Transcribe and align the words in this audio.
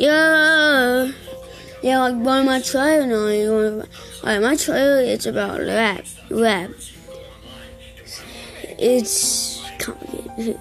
Yeah, 0.00 1.12
yeah. 1.82 1.98
Like 1.98 2.24
by 2.24 2.40
my 2.40 2.62
trailer 2.62 3.04
now. 3.06 3.84
Like 4.22 4.40
my 4.40 4.56
trailer, 4.56 5.02
it's 5.02 5.26
about 5.26 5.60
rap, 5.60 6.06
rap. 6.30 6.70
It's 8.78 9.60
complicated. 9.78 10.58